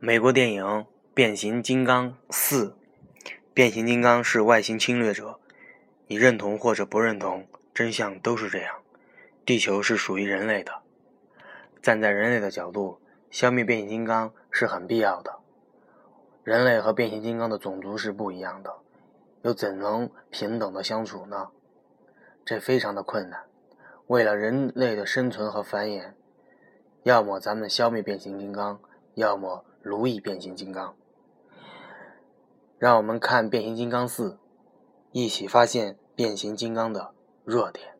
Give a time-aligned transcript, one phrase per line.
[0.00, 0.64] 美国电影
[1.12, 2.66] 《变形金刚四》，
[3.52, 5.40] 变形金刚是外星侵略者，
[6.06, 8.76] 你认同或者不认同，真相都是这样。
[9.44, 10.72] 地球是属于人类的，
[11.82, 15.40] 站在人类的角度，消灭变形金刚是很必要的。
[16.44, 18.72] 人类和变形金刚的种族是不一样的，
[19.42, 21.48] 又怎能平等的相处呢？
[22.44, 23.40] 这非常的困难。
[24.06, 26.12] 为了人类的生存和繁衍，
[27.02, 28.80] 要么咱们消灭变形金刚，
[29.14, 29.64] 要么。
[29.88, 30.94] 如意变形金刚，
[32.76, 34.38] 让我们看变形金刚四，
[35.12, 37.97] 一起发现变形金刚的弱点。